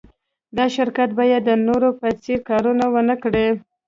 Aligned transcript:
دا 0.57 0.65
شرکت 0.75 1.09
باید 1.19 1.41
د 1.45 1.51
نورو 1.67 1.89
په 1.99 2.07
څېر 2.23 2.39
کارونه 2.49 2.85
و 2.89 2.95
نهکړي 3.09 3.47